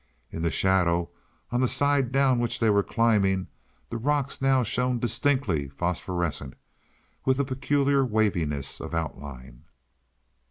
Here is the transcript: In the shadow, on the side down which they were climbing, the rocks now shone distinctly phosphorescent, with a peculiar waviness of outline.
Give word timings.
In 0.31 0.41
the 0.41 0.49
shadow, 0.49 1.11
on 1.51 1.61
the 1.61 1.67
side 1.67 2.11
down 2.11 2.39
which 2.39 2.59
they 2.59 2.71
were 2.71 2.81
climbing, 2.81 3.45
the 3.89 3.97
rocks 3.99 4.41
now 4.41 4.63
shone 4.63 4.97
distinctly 4.97 5.67
phosphorescent, 5.67 6.55
with 7.23 7.37
a 7.39 7.45
peculiar 7.45 8.03
waviness 8.03 8.79
of 8.79 8.95
outline. 8.95 9.65